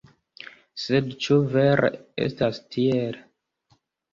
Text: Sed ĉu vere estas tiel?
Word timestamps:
Sed 0.83 1.11
ĉu 1.27 1.37
vere 1.57 1.91
estas 2.29 2.61
tiel? 2.77 3.21